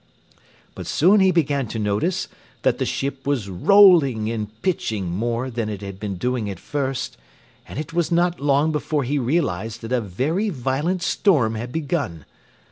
But 0.73 0.87
soon 0.87 1.19
he 1.19 1.29
began 1.29 1.67
to 1.67 1.77
notice 1.77 2.27
that 2.63 2.79
the 2.79 2.87
ship 2.87 3.27
was 3.27 3.51
rolling 3.51 4.31
and 4.31 4.47
pitching 4.63 5.11
more 5.11 5.51
than 5.51 5.69
it 5.69 5.81
had 5.81 5.99
been 5.99 6.15
doing 6.15 6.49
at 6.49 6.57
first, 6.59 7.17
and 7.67 7.77
it 7.77 7.93
was 7.93 8.11
not 8.11 8.39
long 8.39 8.71
before 8.71 9.03
he 9.03 9.19
realized 9.19 9.81
that 9.81 9.91
a 9.91 10.01
very 10.01 10.49
violent 10.49 11.03
storm 11.03 11.53
had 11.53 11.71
begun. 11.71 12.25